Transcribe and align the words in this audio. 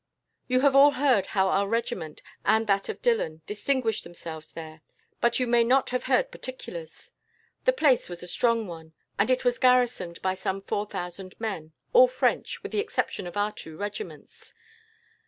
You 0.47 0.61
have 0.61 0.75
all 0.75 0.93
heard 0.93 1.27
how 1.27 1.49
our 1.49 1.67
regiment, 1.67 2.23
and 2.43 2.65
that 2.65 2.89
of 2.89 3.03
Dillon, 3.03 3.43
distinguished 3.45 4.03
themselves 4.03 4.49
there, 4.53 4.81
but 5.19 5.39
you 5.39 5.45
may 5.45 5.63
not 5.63 5.91
have 5.91 6.05
heard 6.05 6.31
particulars. 6.31 7.11
The 7.65 7.73
place 7.73 8.09
was 8.09 8.23
a 8.23 8.27
strong 8.27 8.65
one, 8.65 8.93
and 9.19 9.29
it 9.29 9.45
was 9.45 9.59
garrisoned 9.59 10.19
by 10.23 10.33
some 10.33 10.63
4000 10.63 11.35
men 11.39 11.73
all 11.93 12.07
French, 12.07 12.63
with 12.63 12.71
the 12.71 12.79
exception 12.79 13.27
of 13.27 13.37
our 13.37 13.51
two 13.51 13.77
regiments. 13.77 14.55